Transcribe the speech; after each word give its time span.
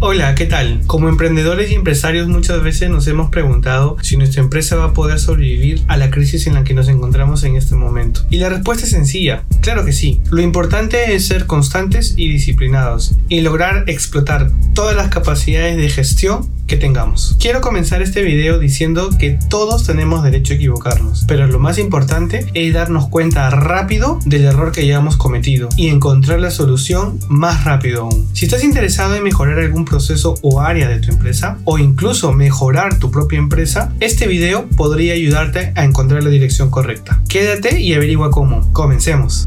Hola, 0.00 0.36
¿qué 0.36 0.46
tal? 0.46 0.80
Como 0.86 1.08
emprendedores 1.08 1.72
y 1.72 1.74
empresarios 1.74 2.28
muchas 2.28 2.62
veces 2.62 2.88
nos 2.88 3.08
hemos 3.08 3.30
preguntado 3.30 3.96
si 4.00 4.16
nuestra 4.16 4.40
empresa 4.40 4.76
va 4.76 4.84
a 4.84 4.92
poder 4.92 5.18
sobrevivir 5.18 5.82
a 5.88 5.96
la 5.96 6.12
crisis 6.12 6.46
en 6.46 6.54
la 6.54 6.62
que 6.62 6.72
nos 6.72 6.88
encontramos 6.88 7.42
en 7.42 7.56
este 7.56 7.74
momento. 7.74 8.20
Y 8.30 8.36
la 8.36 8.48
respuesta 8.48 8.84
es 8.84 8.92
sencilla, 8.92 9.42
claro 9.60 9.84
que 9.84 9.90
sí. 9.90 10.20
Lo 10.30 10.40
importante 10.40 11.16
es 11.16 11.26
ser 11.26 11.46
constantes 11.46 12.14
y 12.16 12.28
disciplinados 12.28 13.16
y 13.28 13.40
lograr 13.40 13.90
explotar 13.90 14.52
todas 14.78 14.94
las 14.94 15.08
capacidades 15.08 15.76
de 15.76 15.88
gestión 15.88 16.48
que 16.68 16.76
tengamos. 16.76 17.36
Quiero 17.40 17.60
comenzar 17.60 18.00
este 18.00 18.22
video 18.22 18.60
diciendo 18.60 19.10
que 19.18 19.36
todos 19.50 19.84
tenemos 19.84 20.22
derecho 20.22 20.52
a 20.52 20.56
equivocarnos, 20.56 21.24
pero 21.26 21.48
lo 21.48 21.58
más 21.58 21.78
importante 21.78 22.46
es 22.54 22.74
darnos 22.74 23.08
cuenta 23.08 23.50
rápido 23.50 24.20
del 24.24 24.44
error 24.44 24.70
que 24.70 24.82
hayamos 24.82 25.16
cometido 25.16 25.68
y 25.76 25.88
encontrar 25.88 26.38
la 26.38 26.52
solución 26.52 27.18
más 27.26 27.64
rápido 27.64 28.02
aún. 28.02 28.28
Si 28.34 28.44
estás 28.44 28.62
interesado 28.62 29.16
en 29.16 29.24
mejorar 29.24 29.58
algún 29.58 29.84
proceso 29.84 30.36
o 30.42 30.60
área 30.60 30.88
de 30.88 31.00
tu 31.00 31.10
empresa 31.10 31.58
o 31.64 31.78
incluso 31.78 32.32
mejorar 32.32 33.00
tu 33.00 33.10
propia 33.10 33.40
empresa, 33.40 33.92
este 33.98 34.28
video 34.28 34.68
podría 34.76 35.14
ayudarte 35.14 35.72
a 35.74 35.82
encontrar 35.82 36.22
la 36.22 36.30
dirección 36.30 36.70
correcta. 36.70 37.20
Quédate 37.28 37.80
y 37.80 37.94
averigua 37.94 38.30
cómo. 38.30 38.72
Comencemos. 38.72 39.44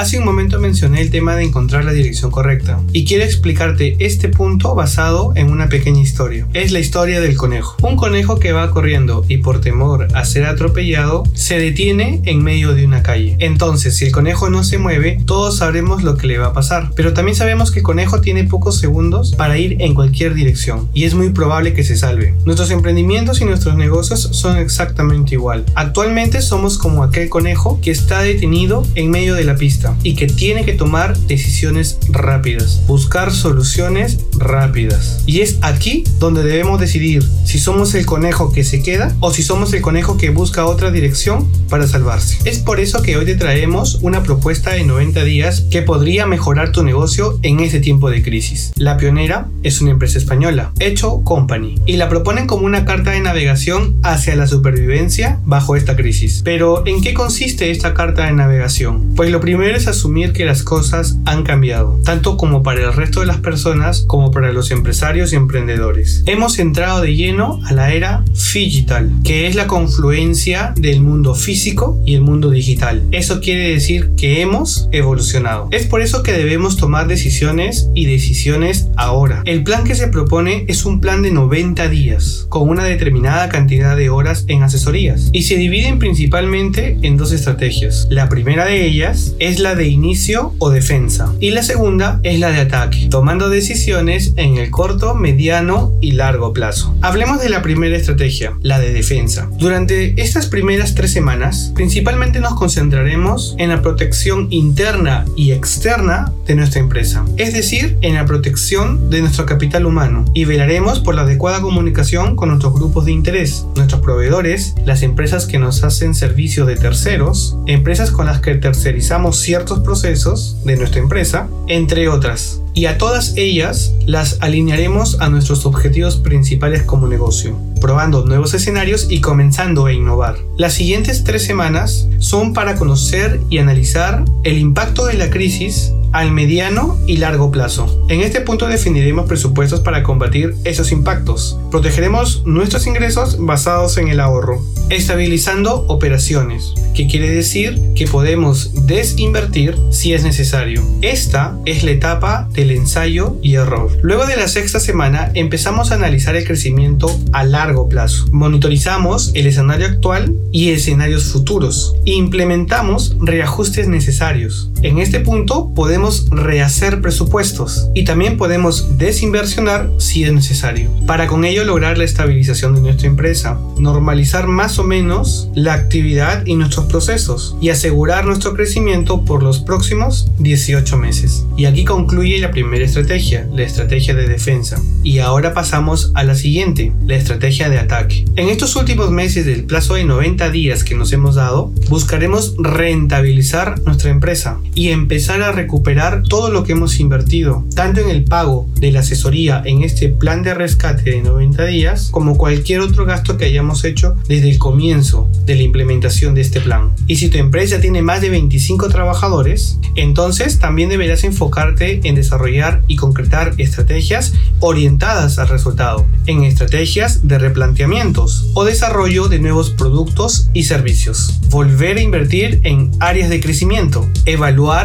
Hace 0.00 0.18
un 0.18 0.24
momento 0.24 0.58
mencioné 0.58 1.02
el 1.02 1.10
tema 1.10 1.36
de 1.36 1.44
encontrar 1.44 1.84
la 1.84 1.92
dirección 1.92 2.30
correcta 2.30 2.80
y 2.90 3.04
quiero 3.04 3.22
explicarte 3.22 3.96
este 3.98 4.30
punto 4.30 4.74
basado 4.74 5.34
en 5.36 5.50
una 5.50 5.68
pequeña 5.68 6.00
historia. 6.00 6.48
Es 6.54 6.72
la 6.72 6.78
historia 6.78 7.20
del 7.20 7.36
conejo. 7.36 7.76
Un 7.86 7.96
conejo 7.96 8.38
que 8.40 8.52
va 8.52 8.70
corriendo 8.70 9.26
y 9.28 9.36
por 9.36 9.60
temor 9.60 10.08
a 10.14 10.24
ser 10.24 10.46
atropellado 10.46 11.24
se 11.34 11.58
detiene 11.58 12.22
en 12.24 12.42
medio 12.42 12.72
de 12.72 12.86
una 12.86 13.02
calle. 13.02 13.36
Entonces, 13.40 13.94
si 13.94 14.06
el 14.06 14.12
conejo 14.12 14.48
no 14.48 14.64
se 14.64 14.78
mueve, 14.78 15.18
todos 15.26 15.58
sabremos 15.58 16.02
lo 16.02 16.16
que 16.16 16.28
le 16.28 16.38
va 16.38 16.46
a 16.46 16.52
pasar. 16.54 16.92
Pero 16.96 17.12
también 17.12 17.36
sabemos 17.36 17.70
que 17.70 17.80
el 17.80 17.84
conejo 17.84 18.22
tiene 18.22 18.44
pocos 18.44 18.78
segundos 18.78 19.34
para 19.36 19.58
ir 19.58 19.82
en 19.82 19.92
cualquier 19.92 20.32
dirección 20.32 20.88
y 20.94 21.04
es 21.04 21.12
muy 21.12 21.28
probable 21.28 21.74
que 21.74 21.84
se 21.84 21.98
salve. 21.98 22.34
Nuestros 22.46 22.70
emprendimientos 22.70 23.42
y 23.42 23.44
nuestros 23.44 23.76
negocios 23.76 24.30
son 24.32 24.56
exactamente 24.56 25.34
igual. 25.34 25.66
Actualmente 25.74 26.40
somos 26.40 26.78
como 26.78 27.04
aquel 27.04 27.28
conejo 27.28 27.78
que 27.82 27.90
está 27.90 28.22
detenido 28.22 28.82
en 28.94 29.10
medio 29.10 29.34
de 29.34 29.44
la 29.44 29.56
pista 29.56 29.89
y 30.02 30.14
que 30.14 30.26
tiene 30.26 30.64
que 30.64 30.72
tomar 30.72 31.16
decisiones 31.16 31.98
rápidas, 32.08 32.82
buscar 32.86 33.32
soluciones 33.32 34.18
rápidas. 34.38 35.22
Y 35.26 35.40
es 35.40 35.58
aquí 35.62 36.04
donde 36.18 36.42
debemos 36.42 36.80
decidir 36.80 37.24
si 37.44 37.58
somos 37.58 37.94
el 37.94 38.06
conejo 38.06 38.52
que 38.52 38.64
se 38.64 38.82
queda 38.82 39.14
o 39.20 39.32
si 39.32 39.42
somos 39.42 39.72
el 39.72 39.82
conejo 39.82 40.16
que 40.16 40.30
busca 40.30 40.66
otra 40.66 40.90
dirección 40.90 41.50
para 41.68 41.86
salvarse. 41.86 42.38
Es 42.44 42.58
por 42.58 42.80
eso 42.80 43.02
que 43.02 43.16
hoy 43.16 43.26
te 43.26 43.34
traemos 43.34 43.98
una 44.02 44.22
propuesta 44.22 44.72
de 44.72 44.84
90 44.84 45.24
días 45.24 45.62
que 45.70 45.82
podría 45.82 46.26
mejorar 46.26 46.72
tu 46.72 46.82
negocio 46.82 47.38
en 47.42 47.60
ese 47.60 47.80
tiempo 47.80 48.10
de 48.10 48.22
crisis. 48.22 48.72
La 48.76 48.96
pionera 48.96 49.48
es 49.62 49.80
una 49.80 49.92
empresa 49.92 50.18
española, 50.18 50.72
Hecho 50.78 51.22
Company, 51.24 51.76
y 51.86 51.96
la 51.96 52.08
proponen 52.08 52.46
como 52.46 52.66
una 52.66 52.84
carta 52.84 53.10
de 53.12 53.20
navegación 53.20 53.96
hacia 54.02 54.36
la 54.36 54.46
supervivencia 54.46 55.40
bajo 55.44 55.76
esta 55.76 55.96
crisis. 55.96 56.42
Pero, 56.44 56.86
¿en 56.86 57.02
qué 57.02 57.14
consiste 57.14 57.70
esta 57.70 57.94
carta 57.94 58.26
de 58.26 58.32
navegación? 58.32 59.14
Pues 59.14 59.30
lo 59.30 59.40
primero 59.40 59.76
es 59.80 59.88
asumir 59.88 60.32
que 60.32 60.44
las 60.44 60.62
cosas 60.62 61.16
han 61.24 61.42
cambiado, 61.42 61.98
tanto 62.04 62.36
como 62.36 62.62
para 62.62 62.80
el 62.80 62.92
resto 62.92 63.20
de 63.20 63.26
las 63.26 63.38
personas 63.38 64.04
como 64.06 64.30
para 64.30 64.52
los 64.52 64.70
empresarios 64.70 65.32
y 65.32 65.36
emprendedores. 65.36 66.22
Hemos 66.26 66.58
entrado 66.58 67.00
de 67.00 67.16
lleno 67.16 67.60
a 67.64 67.72
la 67.72 67.92
era 67.92 68.22
digital, 68.54 69.10
que 69.24 69.46
es 69.46 69.54
la 69.54 69.66
confluencia 69.66 70.74
del 70.76 71.00
mundo 71.00 71.34
físico 71.34 71.98
y 72.04 72.14
el 72.14 72.20
mundo 72.20 72.50
digital. 72.50 73.02
Eso 73.10 73.40
quiere 73.40 73.70
decir 73.70 74.10
que 74.16 74.42
hemos 74.42 74.88
evolucionado. 74.92 75.68
Es 75.70 75.86
por 75.86 76.02
eso 76.02 76.22
que 76.22 76.32
debemos 76.32 76.76
tomar 76.76 77.06
decisiones 77.06 77.88
y 77.94 78.06
decisiones 78.06 78.88
ahora. 78.96 79.42
El 79.46 79.62
plan 79.62 79.84
que 79.84 79.94
se 79.94 80.08
propone 80.08 80.64
es 80.68 80.84
un 80.84 81.00
plan 81.00 81.22
de 81.22 81.30
90 81.30 81.88
días, 81.88 82.46
con 82.48 82.68
una 82.68 82.84
determinada 82.84 83.48
cantidad 83.48 83.96
de 83.96 84.10
horas 84.10 84.44
en 84.48 84.62
asesorías, 84.62 85.30
y 85.32 85.42
se 85.42 85.56
dividen 85.56 85.98
principalmente 85.98 86.98
en 87.02 87.16
dos 87.16 87.32
estrategias. 87.32 88.08
La 88.10 88.28
primera 88.28 88.66
de 88.66 88.84
ellas 88.84 89.34
es 89.38 89.58
la 89.58 89.69
de 89.74 89.88
inicio 89.88 90.54
o 90.58 90.70
defensa 90.70 91.32
y 91.40 91.50
la 91.50 91.62
segunda 91.62 92.20
es 92.22 92.38
la 92.38 92.50
de 92.50 92.60
ataque, 92.60 93.08
tomando 93.10 93.48
decisiones 93.48 94.32
en 94.36 94.56
el 94.56 94.70
corto, 94.70 95.14
mediano 95.14 95.92
y 96.00 96.12
largo 96.12 96.52
plazo. 96.52 96.94
Hablemos 97.02 97.40
de 97.40 97.48
la 97.48 97.62
primera 97.62 97.96
estrategia, 97.96 98.54
la 98.62 98.78
de 98.78 98.92
defensa. 98.92 99.48
Durante 99.58 100.20
estas 100.20 100.46
primeras 100.46 100.94
tres 100.94 101.12
semanas, 101.12 101.72
principalmente 101.74 102.40
nos 102.40 102.54
concentraremos 102.54 103.54
en 103.58 103.70
la 103.70 103.82
protección 103.82 104.48
interna 104.50 105.24
y 105.36 105.52
externa 105.52 106.32
de 106.46 106.54
nuestra 106.54 106.80
empresa, 106.80 107.24
es 107.36 107.52
decir, 107.52 107.96
en 108.02 108.14
la 108.14 108.26
protección 108.26 109.10
de 109.10 109.20
nuestro 109.20 109.46
capital 109.46 109.86
humano 109.86 110.24
y 110.34 110.44
velaremos 110.44 111.00
por 111.00 111.14
la 111.14 111.22
adecuada 111.22 111.60
comunicación 111.60 112.36
con 112.36 112.48
nuestros 112.48 112.74
grupos 112.74 113.04
de 113.04 113.12
interés, 113.12 113.64
nuestros 113.76 114.00
proveedores, 114.00 114.74
las 114.84 115.02
empresas 115.02 115.46
que 115.46 115.58
nos 115.58 115.84
hacen 115.84 116.14
servicios 116.14 116.66
de 116.66 116.76
terceros, 116.76 117.56
empresas 117.66 118.10
con 118.10 118.26
las 118.26 118.40
que 118.40 118.54
tercerizamos 118.54 119.38
ciertos 119.38 119.59
procesos 119.80 120.64
de 120.64 120.76
nuestra 120.76 121.00
empresa, 121.00 121.48
entre 121.68 122.08
otras. 122.08 122.60
Y 122.74 122.86
a 122.86 122.98
todas 122.98 123.36
ellas 123.36 123.92
las 124.06 124.38
alinearemos 124.40 125.20
a 125.20 125.28
nuestros 125.28 125.66
objetivos 125.66 126.16
principales 126.16 126.82
como 126.82 127.08
negocio, 127.08 127.56
probando 127.80 128.24
nuevos 128.24 128.54
escenarios 128.54 129.06
y 129.10 129.20
comenzando 129.20 129.86
a 129.86 129.92
innovar. 129.92 130.36
Las 130.56 130.74
siguientes 130.74 131.24
tres 131.24 131.44
semanas 131.44 132.06
son 132.18 132.52
para 132.52 132.76
conocer 132.76 133.40
y 133.50 133.58
analizar 133.58 134.24
el 134.44 134.58
impacto 134.58 135.06
de 135.06 135.14
la 135.14 135.30
crisis 135.30 135.92
al 136.12 136.32
mediano 136.32 136.98
y 137.06 137.18
largo 137.18 137.50
plazo. 137.50 138.04
En 138.08 138.20
este 138.20 138.40
punto 138.40 138.66
definiremos 138.66 139.26
presupuestos 139.26 139.80
para 139.80 140.02
combatir 140.02 140.54
esos 140.64 140.92
impactos. 140.92 141.58
Protegeremos 141.70 142.44
nuestros 142.46 142.86
ingresos 142.86 143.36
basados 143.38 143.96
en 143.98 144.08
el 144.08 144.20
ahorro, 144.20 144.60
estabilizando 144.88 145.84
operaciones, 145.86 146.74
que 146.94 147.06
quiere 147.06 147.30
decir 147.30 147.80
que 147.94 148.06
podemos 148.06 148.86
desinvertir 148.86 149.76
si 149.90 150.12
es 150.12 150.24
necesario. 150.24 150.82
Esta 151.02 151.56
es 151.64 151.84
la 151.84 151.92
etapa 151.92 152.48
del 152.60 152.72
ensayo 152.72 153.38
y 153.42 153.54
error. 153.54 153.90
Luego 154.02 154.26
de 154.26 154.36
la 154.36 154.46
sexta 154.46 154.80
semana 154.80 155.30
empezamos 155.34 155.90
a 155.90 155.94
analizar 155.94 156.36
el 156.36 156.44
crecimiento 156.44 157.10
a 157.32 157.42
largo 157.42 157.88
plazo. 157.88 158.26
Monitorizamos 158.32 159.30
el 159.34 159.46
escenario 159.46 159.86
actual 159.86 160.34
y 160.52 160.70
escenarios 160.70 161.32
futuros. 161.32 161.94
Implementamos 162.04 163.16
reajustes 163.20 163.88
necesarios. 163.88 164.69
En 164.82 164.98
este 164.98 165.20
punto 165.20 165.74
podemos 165.74 166.26
rehacer 166.30 167.02
presupuestos 167.02 167.90
y 167.94 168.04
también 168.04 168.38
podemos 168.38 168.96
desinversionar 168.96 169.90
si 169.98 170.24
es 170.24 170.32
necesario, 170.32 170.90
para 171.06 171.26
con 171.26 171.44
ello 171.44 171.64
lograr 171.64 171.98
la 171.98 172.04
estabilización 172.04 172.74
de 172.74 172.80
nuestra 172.80 173.06
empresa, 173.06 173.60
normalizar 173.78 174.46
más 174.46 174.78
o 174.78 174.84
menos 174.84 175.50
la 175.54 175.74
actividad 175.74 176.46
y 176.46 176.54
nuestros 176.54 176.86
procesos 176.86 177.56
y 177.60 177.68
asegurar 177.68 178.24
nuestro 178.24 178.54
crecimiento 178.54 179.22
por 179.22 179.42
los 179.42 179.58
próximos 179.58 180.30
18 180.38 180.96
meses. 180.96 181.44
Y 181.58 181.66
aquí 181.66 181.84
concluye 181.84 182.38
la 182.38 182.50
primera 182.50 182.84
estrategia, 182.84 183.46
la 183.52 183.64
estrategia 183.64 184.14
de 184.14 184.28
defensa. 184.28 184.80
Y 185.02 185.18
ahora 185.18 185.52
pasamos 185.52 186.10
a 186.14 186.24
la 186.24 186.34
siguiente, 186.34 186.94
la 187.06 187.16
estrategia 187.16 187.68
de 187.68 187.78
ataque. 187.78 188.24
En 188.36 188.48
estos 188.48 188.76
últimos 188.76 189.10
meses 189.10 189.44
del 189.44 189.64
plazo 189.64 189.94
de 189.94 190.04
90 190.04 190.48
días 190.50 190.84
que 190.84 190.94
nos 190.94 191.12
hemos 191.12 191.34
dado, 191.34 191.70
buscaremos 191.90 192.54
rentabilizar 192.58 193.78
nuestra 193.82 194.10
empresa 194.10 194.58
y 194.74 194.88
empezar 194.88 195.42
a 195.42 195.52
recuperar 195.52 196.22
todo 196.22 196.50
lo 196.50 196.64
que 196.64 196.72
hemos 196.72 197.00
invertido, 197.00 197.64
tanto 197.74 198.00
en 198.00 198.10
el 198.10 198.24
pago 198.24 198.68
de 198.76 198.92
la 198.92 199.00
asesoría 199.00 199.62
en 199.64 199.82
este 199.82 200.08
plan 200.08 200.42
de 200.42 200.54
rescate 200.54 201.10
de 201.10 201.22
90 201.22 201.66
días, 201.66 202.08
como 202.10 202.36
cualquier 202.36 202.80
otro 202.80 203.04
gasto 203.06 203.36
que 203.36 203.46
hayamos 203.46 203.84
hecho 203.84 204.16
desde 204.28 204.50
el 204.50 204.58
comienzo 204.58 205.30
de 205.46 205.56
la 205.56 205.62
implementación 205.62 206.34
de 206.34 206.40
este 206.42 206.60
plan. 206.60 206.90
Y 207.06 207.16
si 207.16 207.28
tu 207.28 207.38
empresa 207.38 207.80
tiene 207.80 208.02
más 208.02 208.20
de 208.20 208.30
25 208.30 208.88
trabajadores, 208.88 209.78
entonces 209.96 210.58
también 210.58 210.88
deberás 210.88 211.24
enfocarte 211.24 212.00
en 212.04 212.14
desarrollar 212.14 212.82
y 212.86 212.96
concretar 212.96 213.54
estrategias 213.58 214.34
orientadas 214.60 215.38
al 215.38 215.48
resultado, 215.48 216.06
en 216.26 216.44
estrategias 216.44 217.26
de 217.26 217.38
replanteamientos 217.38 218.50
o 218.54 218.64
desarrollo 218.64 219.28
de 219.28 219.38
nuevos 219.38 219.70
productos 219.70 220.48
y 220.52 220.64
servicios. 220.64 221.38
Volver 221.48 221.96
a 221.96 222.02
invertir 222.02 222.60
en 222.64 222.90
áreas 223.00 223.30
de 223.30 223.40
crecimiento, 223.40 224.08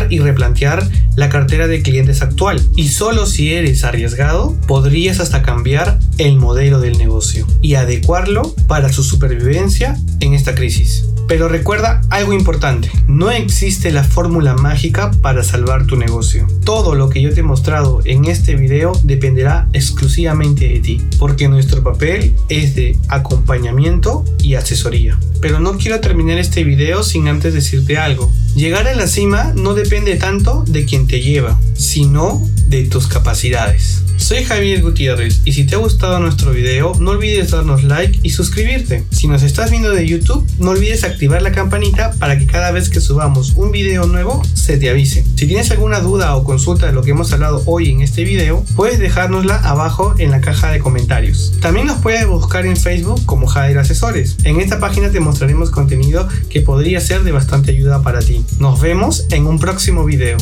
y 0.10 0.20
replantear 0.20 0.88
la 1.16 1.30
cartera 1.30 1.68
de 1.68 1.82
clientes 1.82 2.22
actual 2.22 2.62
y 2.76 2.90
solo 2.90 3.26
si 3.26 3.54
eres 3.54 3.84
arriesgado 3.84 4.56
podrías 4.68 5.20
hasta 5.20 5.42
cambiar 5.42 6.00
el 6.18 6.38
modelo 6.38 6.80
del 6.80 6.98
negocio 6.98 7.46
y 7.62 7.76
adecuarlo 7.76 8.56
para 8.68 8.92
su 8.92 9.04
supervivencia 9.04 9.98
en 10.22 10.34
esta 10.34 10.56
crisis. 10.56 11.06
Pero 11.28 11.50
recuerda 11.50 12.02
algo 12.10 12.34
importante, 12.34 12.90
no 13.08 13.32
existe 13.32 13.92
la 13.92 14.04
fórmula 14.04 14.54
mágica 14.54 15.12
para 15.22 15.44
salvar 15.44 15.88
tu 15.88 15.98
negocio. 15.98 16.48
Todo 16.64 16.94
lo 16.94 17.10
que 17.10 17.22
yo 17.22 17.34
te 17.34 17.40
he 17.40 17.44
mostrado 17.44 18.02
en 18.06 18.26
este 18.26 18.56
video 18.56 18.94
dependerá 19.04 19.68
exclusivamente 19.74 20.68
de 20.68 20.80
ti, 20.80 21.02
porque 21.18 21.50
nuestro 21.50 21.84
papel 21.84 22.36
es 22.48 22.76
de 22.76 22.98
acompañamiento 23.10 24.24
y 24.42 24.54
asesoría 24.54 25.18
pero 25.46 25.60
no 25.60 25.78
quiero 25.78 26.00
terminar 26.00 26.40
este 26.40 26.64
video 26.64 27.04
sin 27.04 27.28
antes 27.28 27.54
decirte 27.54 27.98
algo. 27.98 28.32
Llegar 28.56 28.88
a 28.88 28.96
la 28.96 29.06
cima 29.06 29.52
no 29.54 29.74
depende 29.74 30.16
tanto 30.16 30.64
de 30.66 30.86
quien 30.86 31.08
te 31.08 31.20
lleva, 31.20 31.60
sino 31.74 32.42
de 32.68 32.86
tus 32.86 33.06
capacidades. 33.08 34.05
Soy 34.18 34.44
Javier 34.44 34.82
Gutiérrez 34.82 35.42
y 35.46 35.54
si 35.54 35.66
te 35.66 35.76
ha 35.76 35.78
gustado 35.78 36.20
nuestro 36.20 36.52
video 36.52 36.94
no 37.00 37.12
olvides 37.12 37.52
darnos 37.52 37.84
like 37.84 38.20
y 38.24 38.32
suscribirte. 38.32 39.04
Si 39.12 39.28
nos 39.28 39.44
estás 39.44 39.70
viendo 39.70 39.92
de 39.92 40.08
YouTube 40.08 40.48
no 40.58 40.72
olvides 40.72 41.04
activar 41.04 41.42
la 41.42 41.52
campanita 41.52 42.12
para 42.18 42.40
que 42.40 42.48
cada 42.48 42.72
vez 42.72 42.90
que 42.90 43.02
subamos 43.02 43.54
un 43.56 43.72
video 43.72 44.08
nuevo 44.08 44.42
se 44.54 44.78
te 44.78 44.90
avise. 44.90 45.24
Si 45.36 45.46
tienes 45.46 45.70
alguna 45.72 46.00
duda 46.00 46.36
o 46.36 46.44
consulta 46.44 46.88
de 46.88 46.94
lo 46.94 47.04
que 47.04 47.12
hemos 47.12 47.32
hablado 47.34 47.62
hoy 47.66 47.90
en 47.90 48.02
este 48.02 48.24
video 48.24 48.66
puedes 48.76 49.00
dejárnosla 49.00 49.58
abajo 49.58 50.16
en 50.18 50.32
la 50.32 50.42
caja 50.42 50.72
de 50.72 50.80
comentarios. 50.80 51.54
También 51.62 51.88
nos 51.88 52.02
puedes 52.02 52.26
buscar 52.26 52.66
en 52.66 52.78
Facebook 52.78 53.24
como 53.26 53.48
Jader 53.48 53.78
Asesores. 53.78 54.38
En 54.44 54.60
esta 54.60 54.80
página 54.80 55.12
te 55.12 55.20
mostraremos 55.20 55.70
contenido 55.70 56.28
que 56.50 56.62
podría 56.62 57.00
ser 57.00 57.24
de 57.24 57.32
bastante 57.32 57.72
ayuda 57.72 58.02
para 58.02 58.20
ti. 58.20 58.44
Nos 58.60 58.82
vemos 58.82 59.28
en 59.30 59.46
un 59.46 59.60
próximo 59.60 60.06
video. 60.06 60.38